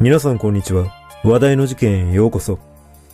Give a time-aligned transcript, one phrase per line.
[0.00, 0.94] 皆さんこんにちは。
[1.24, 2.60] 話題の事件へようこそ。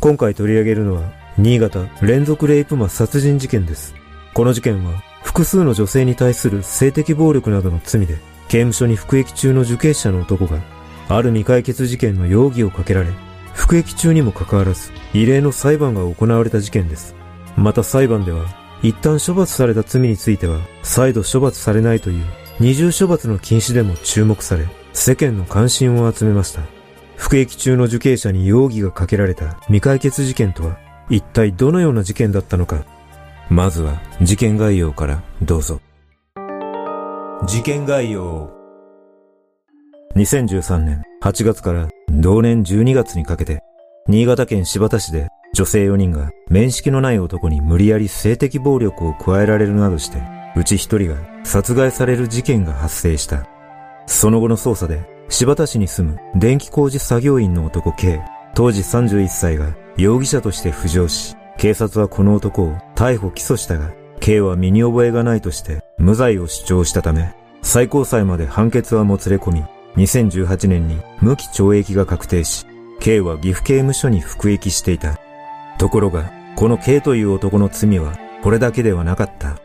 [0.00, 3.94] 今回取り上げるのは、新潟連続レイプ魔殺人事件です。
[4.34, 8.16] この事件は、複数の女性に対する性的暴力などの罪で、
[8.48, 10.58] 刑務所に服役中の受刑者の男が、
[11.08, 13.08] ある未解決事件の容疑をかけられ、
[13.54, 17.14] 服役中にもかかわらず、異例の裁判が行われた事件です。
[17.56, 18.44] また裁判では、
[18.82, 22.24] 一旦処罰された罪については、再度処罰されないという、
[22.60, 26.62] 二重処罰の禁止でも注目され、世間の関心を集めました。
[27.16, 30.78] 服役中の受刑者に容疑がかけられた未解決事件とは
[31.10, 32.84] 一体どのような事件だったのか。
[33.50, 35.80] まずは事件概要からどうぞ。
[37.44, 38.50] 事件概要。
[40.14, 43.62] 2013年8月から同年12月にかけて、
[44.06, 50.22] 新潟県新発田市で女性4人が面識のない男に無理やり性的暴力を加えられるなどして、
[50.56, 53.48] うち1人が殺害される事件が発生した。
[54.06, 58.22] その後の捜査で柴田市に住む電気工事作業員の男 K、
[58.54, 69.64] 当時31歳が容疑者として浮上し、警察はこの男を逮捕起訴したが、K は身に覚えがないとして無罪を主張したため、最高裁まで判決はもつれ込み、
[69.96, 72.66] 2018年に無期懲役が確定し、
[73.00, 75.18] K は岐阜刑務所に服役していた。
[75.78, 79.56] ところが、この K という男の罪はこれだけではなかった。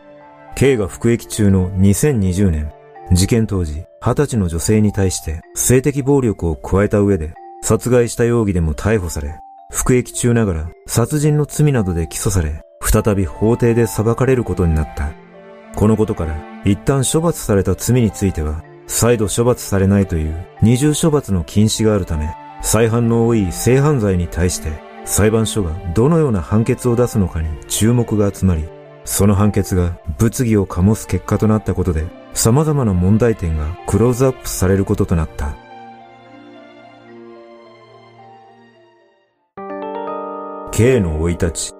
[0.56, 2.72] K が服役中の2020年、
[3.12, 9.38] 事件当時、二十歳の女性に対して性的暴力を加えた上で、殺害した容疑でも逮捕され、
[9.70, 15.12] 服役中ながら殺人の罪などで起訴され、再び法廷で裁かれることになった。
[15.76, 16.34] このことから、
[16.64, 28.64] 一旦処罰された罪については、再度処罰されないという二重処罰の禁止があるため、再犯の多い性犯罪に対して、裁判所がどのような判決を出すのかに注目が集まり、
[29.04, 35.54] その判決が物議を醸す結果となったことで、様々な問題点がクローズアップされることとなった。
[40.72, 41.72] K の生い立ち。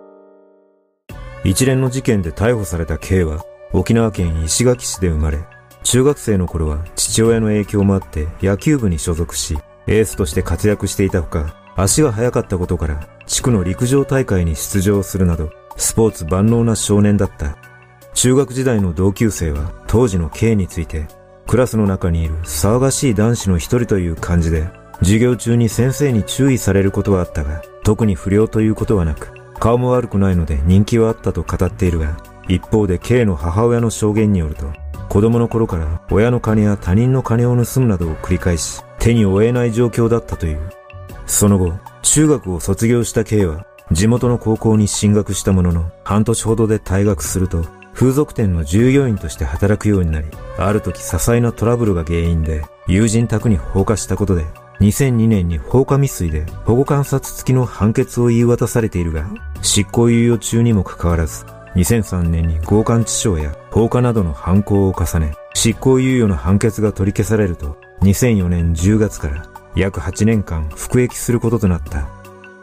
[1.44, 5.38] 一連の事件で逮捕された K は沖縄県石垣市で生まれ、
[5.84, 9.56] 中学生の頃は父親の影響もあって野球部に所属し、
[9.86, 17.56] エースとして活躍していたほか、足が速かったことから地区の陸上大会に出場するなど、スポーツ万能な少年だった。
[18.12, 21.08] 中学時代の同級生は当時の K について、
[21.46, 34.66] クラスの中にいる騒がしい男子の一人という感じで、授業中に先生に注意されることはあったが、特に不良ということはなく、顔も悪くないので人気はあったと語っているが、一方で K の母親の証言によると、
[35.08, 40.60] 子供の頃から親の金や他人の金を盗むなどを繰り返し、手に負えない状況だったという。
[41.24, 50.28] その後、中学を卒業した K は、地元の高校に進学したものの、半年ほどで退学すると、風俗店の従業員として働くようになり、
[50.58, 54.46] ある時些細なトラブルが原因で、友人宅に放火したことで、
[54.80, 59.26] 2002年に放火未遂で保護観察付きの判決を言い渡されているが、
[59.60, 61.44] 執行猶予中にもかかわらず、
[61.74, 63.04] 2003年に強姦致
[63.34, 69.44] 傷や放火などの犯行を重ね、執行猶予の判決が取り消されると、2004年10月から
[69.74, 72.08] 約8年間服役することとなった。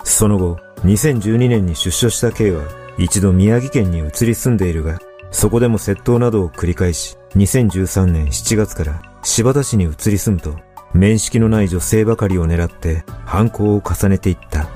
[0.03, 2.63] その後、2012年に出所した K は、
[2.97, 4.99] 一度宮城県に移り住んでいるが、
[5.31, 10.55] そこでも窃盗などを繰り返し、2013年7月から柴田市に移り住むと、
[10.93, 14.67] 面識のない女性ばかりを狙って犯行を重ねていった。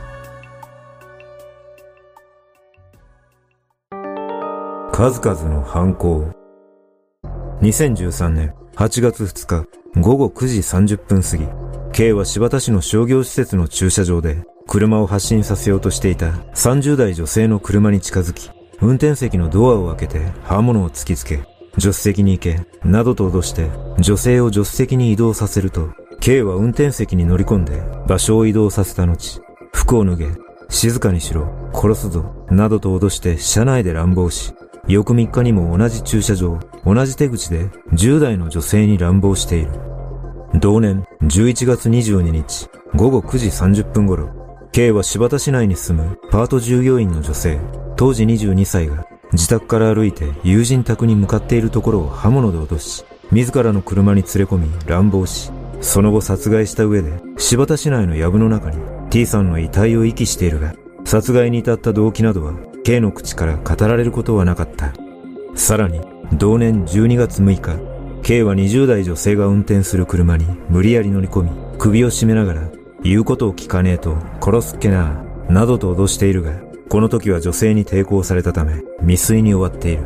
[4.92, 6.32] 数々の犯行。
[7.62, 9.68] 2013年8月2日
[10.00, 11.48] 午後9時30分過ぎ、
[11.92, 23.70] K は柴田市の商業施設の駐車場で車を発進させようとしていた30代女性の車に近づき、運転席のドアを開けて刃物を突きつけ、助手席に行け、などと脅して
[24.00, 25.90] 女性を助手席に移動させると、
[26.22, 29.42] K は運転席に乗り込んで場所を移動させた後、
[29.74, 30.28] 服を脱げ、
[30.70, 34.54] 静かにしろ、殺すぞ、などと脅して車内で乱暴し、
[34.88, 39.72] 翌3日にも同じ駐車場、同じ手口で10代の女性に乱暴している。
[40.62, 44.41] 同年11月22日午後9時30分頃、
[44.74, 47.60] K は柴田市内に住むパート従業員の女性、
[47.98, 53.04] 当時22歳が自宅から歩いて友人宅に向かっているところを刃物で脅し、
[53.34, 55.52] 自らの車に連れ込み乱暴し、
[55.82, 58.78] その後殺害した上で柴田市内の藪の中に
[59.10, 62.54] T さんの遺体を遺棄しているが、殺害に至った動機などは
[62.86, 64.94] K の口から語られることはなかった。
[65.54, 66.00] さらに、
[66.32, 76.54] 同年12月6日、K は20代女性が運転する車に無理やり乗り込み、首を絞めながら言うことを聞かねえと殺すっけな、などと脅しているが、
[76.88, 80.04] この時は女性に抵抗されたため、未遂に終わっている。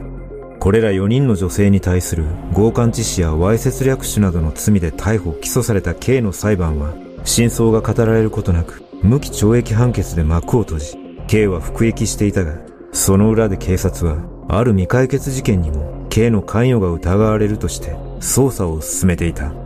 [0.59, 2.23] これら4人の女性に対する
[2.55, 6.93] 強姦致死やわいせつ略取などの罪で逮捕・起訴された K の裁判は、
[7.25, 10.97] 真相が語られることなく、無期懲役判決で幕を閉じ、
[11.27, 12.57] K は服役していたが、
[12.93, 17.89] その裏で警察は、ある未解決事件にも K の関与が疑われるとして
[18.19, 19.64] 捜査を進めていた。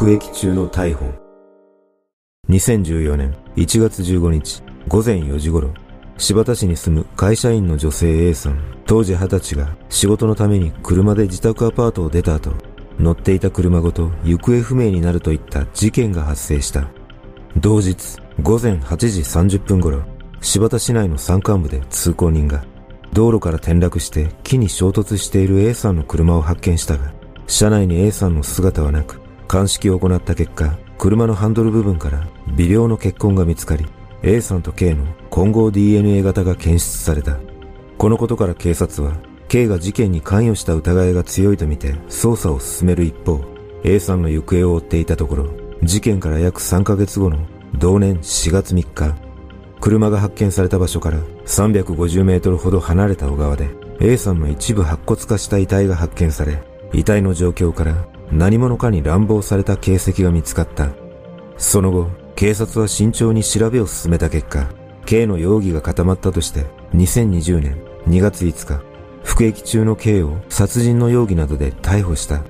[0.00, 1.12] 服役中の逮捕。
[2.48, 5.74] 2014年1月15日午前4時頃、
[6.16, 12.52] 柴田市に住む会社員の女性 A さん、当時20歳が仕事のために車で自宅アパートを出た後、
[12.98, 16.88] 乗っていた車ごと行方不明になるといった事件が発生した。
[17.58, 20.00] 同日午前8時30分頃、
[20.40, 22.64] 柴田市内の山間部で通行人が
[23.12, 27.12] 道路から転落して木に衝突している A さんの車を発見したが、
[27.46, 29.20] 車内に A さんの姿はなく、
[29.50, 32.24] 鑑識を行った結果、車のハンドル部分から
[32.54, 33.84] 微量の血痕が見つかり、
[34.22, 37.36] A さんと K の混合 DNA 型が検出された。
[37.98, 39.16] このことから警察は、
[39.48, 43.40] K が事件に関与した疑いが強いとみて捜査を進める一方、
[43.82, 45.48] A さんの行方を追っていたところ、
[45.82, 47.38] 事件から約3ヶ月後の
[47.76, 49.16] 同年4月3日、
[49.80, 53.68] 車が発見された場所から350メートルほど離れた小川で
[53.98, 56.62] A さんの一部白骨化した遺体が発見され、
[56.92, 57.96] 遺体の状況から
[58.32, 60.90] 何者かに乱暴された形跡が見つかった。
[61.56, 64.68] その後、警察は慎重に調べを進めた結果、
[65.04, 68.82] K の容疑が固まったとして、2020年2月5日、
[69.24, 72.42] 服役中の K を殺人の容疑などで逮捕した。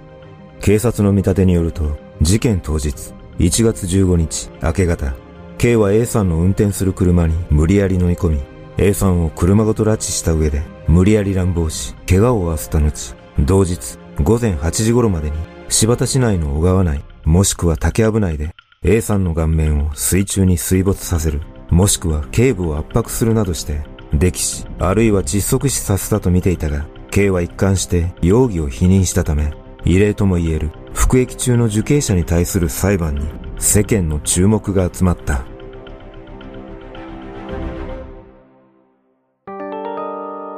[0.60, 5.14] 警察の見立てによると、事件当日、1月15日明け方、
[5.56, 8.40] K は A さんの運転する車に無理やり乗り込み、
[8.76, 15.36] A さんを車ごと拉致した上で、無理やり乱暴し、怪我を負わせた後、同日午前8時頃までに
[15.72, 23.82] 柴田市内の小川内、もしくは竹藪内で A さんの顔面を水中に水没させる、もしくは頸部を圧迫するなどして、
[24.12, 29.52] 溺死、あるいは窒息死させたと見ていたが、K は一貫して容疑を否認したため、
[29.84, 35.44] 異例とも言える服役中の受刑者に対する裁判に世間の注目が集まった。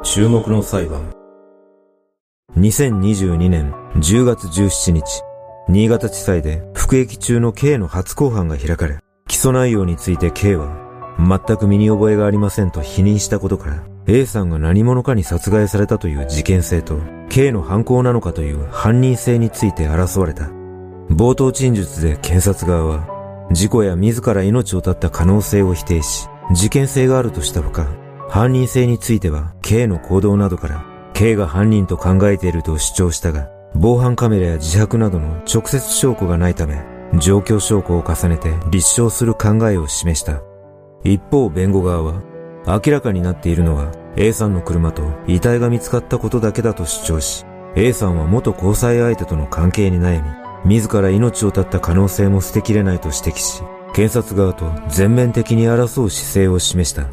[0.02, 1.21] 注目の裁判。
[2.62, 5.02] 2022年10月17日、
[5.68, 10.70] 新潟地裁で服役中の K の初公判が開かれ、起訴内容について K は、
[11.18, 17.00] 全く身に覚えがありませんと否認したことから、A さんが何者かに殺害されたという事件性と、
[17.30, 20.44] K の犯行なのかという犯人性について争われた。
[21.10, 27.88] 冒頭陳述で検察側は、事故や自ら命を絶った可能性を否定し、事件性があるとしたほか、
[28.28, 30.91] 犯人性については K の行動などから
[31.22, 36.82] K が犯人と考えていると主張したが、防犯カメラや自白などの直接証拠がないため、
[37.16, 40.42] 状況証拠を重ねて立証する考えを示した。
[41.04, 42.22] 一方弁護側は、
[42.66, 50.24] 明らかになっているのは A さんの車と遺体が見つかったことだけだと主張し、A さんは元交際相手との関係に悩
[50.64, 53.62] み、自ら命を絶った可能性も捨てきれないと指摘し、
[53.94, 57.06] 検察側と全面的に争う姿勢を示した。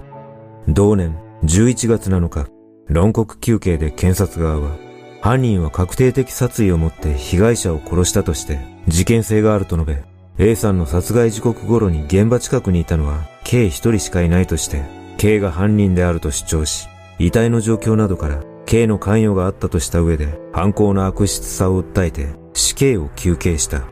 [0.67, 2.47] 同年11月7日、
[2.89, 4.75] 論告休刑で検察側は、
[5.21, 10.03] 犯人は確定的殺意を持って被害者を殺したとして事件性があると述べ、
[10.51, 14.83] A さんの殺害時刻頃に現場近くにいたのは K 一人しかいないとして、
[15.17, 16.87] K が犯人であると主張し、
[17.19, 23.83] 遺体の状況などから K の関与があったとした上で犯行の悪質さを訴えて死刑を求刑した。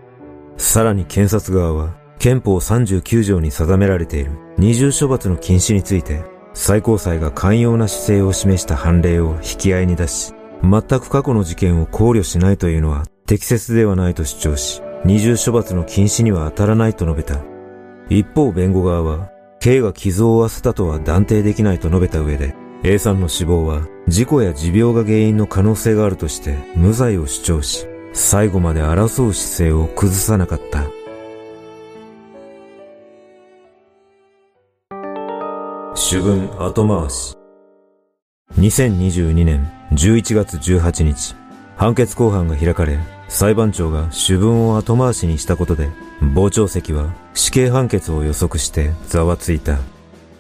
[0.58, 6.24] さらに検察側は憲法39条に定められている二重処罰の禁止について
[6.60, 10.34] 最高裁が寛容な姿勢を示した判例を引き合いに出し、
[10.64, 17.40] 全く過去の事件を考慮しないというのは適切ではないと主張し、二重処罰の禁止には当たらないと述べた。
[18.10, 30.97] 一方弁護側は、K が傷を負わせたとは断定できないと述べた上で、A さんの死亡は事故や持病が原因の可能性があるとして無罪を主張し、最後まで争う姿勢を崩さなかった。
[36.10, 37.36] 主文後回し。
[38.58, 41.36] 2022年11月18日、
[41.76, 42.98] 判決公判が開かれ、
[43.28, 45.90] 裁判長が主文を後回しにしたことで、
[46.34, 49.80] 傍聴席は死刑判決を予測してざわついた。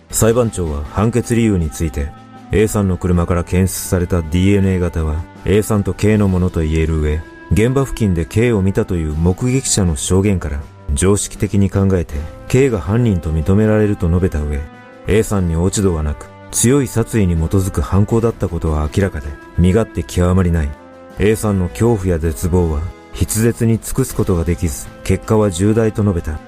[0.10, 2.14] 裁判長は判決理由について、
[2.54, 7.20] A さんの車から検出された DNA 型は A さんと K のものと言える上、
[7.52, 10.62] 現場付近で K を見たという目撃者の証言から
[10.94, 12.14] 常識的に考えて
[12.48, 14.62] K が犯人と認められると述べた上、
[15.08, 20.70] A さんに落ち度はなく、強い殺意に基づく犯行だったことは明らかで、身勝手極まりない。
[21.18, 22.82] A さんの恐怖や絶望は、
[23.14, 26.40] 筆舌に尽くすことができず、結果は重大と述べた。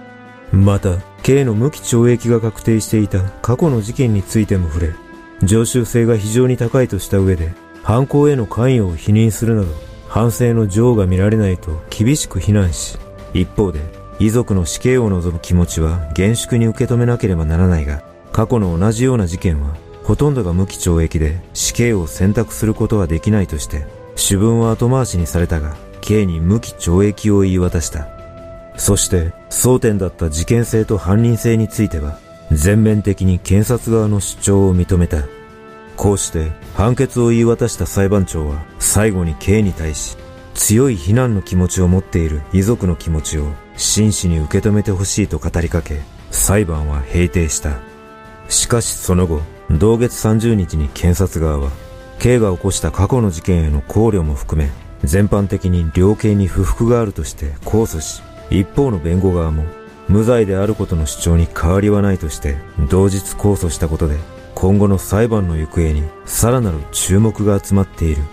[0.51, 4.93] また、K の無期懲役が確定していた過去の事件についても触れ、
[5.43, 9.67] 常習性が非常に高いとした上で、犯行への関与を否認するなど、
[10.07, 12.97] 反省の情が見られないと厳しく非難し、
[13.33, 13.79] 一方で、
[14.19, 28.07] 遺族の死刑を望む気持ちは厳粛に受け止めなければならないが、過去の同じような事件は、ほとんどが無期懲役で死刑を選択することはできないとして、主文は後回しにされたが、刑に無期懲役を言い渡した。
[28.77, 32.17] そして、争点だった事件性と犯人性については、
[32.51, 35.23] 全面的に検察側の主張を認めた。
[35.99, 40.15] こうして判決を言い渡した裁判長は最後に刑に対し
[40.53, 45.99] 強い非難の気持ちを持っている遺族の気持ちを真摯に受け止めてほしいと語りかけ
[46.31, 47.88] 裁判は閉廷した。
[48.49, 49.41] しかしその後、
[49.71, 51.71] 同月30日に検察側は、
[52.17, 54.69] 刑が起こした過去の事件への考慮も含め、
[55.03, 59.63] 全般的に量刑に不服があるとして控訴し、一方の弁護側も、
[60.07, 62.57] 無罪であることの主張に変わりはないとして、
[62.89, 64.17] 同日控訴したことで、
[64.55, 68.23] 今後の裁判の行方にさらなる注目が集まっている。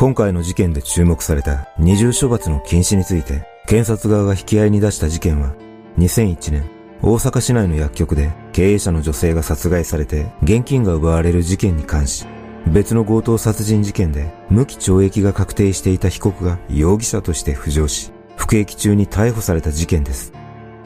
[0.00, 5.54] 今回の事件で注目された二重処罰の禁止について、検察側が引き合いに出した事件は、
[5.98, 6.64] 2001年、
[7.02, 12.24] 大阪市内の薬局で経営者の女性が殺害されて現金が奪われる事件に関し、
[12.72, 20.32] 別の強盗殺人事件で無期懲役が確定していた被告が容疑者として浮上し、服役中に逮捕された事件です。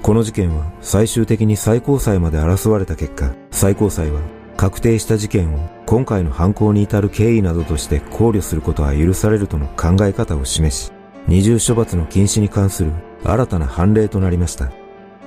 [0.02, 4.20] この事件は最終的に最高裁まで争われた結果、最高裁は
[4.56, 10.92] 確定した事件を今回の犯行に至る経緯などとして考慮することは許されるとの考え方を示し、
[11.28, 14.70] 二重処罰の禁止に関する新たな判例となりました。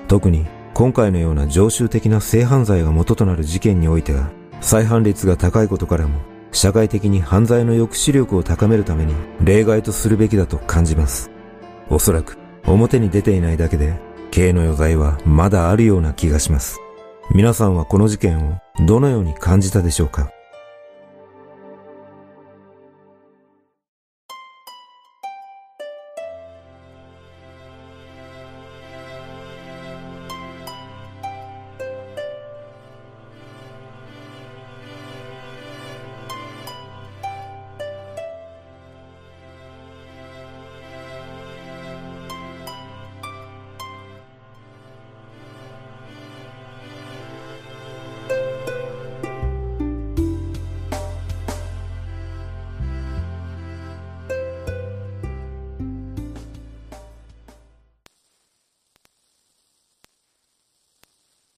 [0.07, 4.29] 特に今回のような常習的な性犯罪が元となる事件においては、
[4.61, 6.19] 再犯率が高いことからも、
[6.51, 11.29] 社会的に犯罪の抑止力を高めるために例外とするべきだと感じます。
[11.89, 13.99] おそらく表に出ていないだけで、
[14.31, 16.79] 刑の余罪はまだあるような気がします。
[17.31, 20.29] 皆さんはこの事件をどのように感じたでしょうか？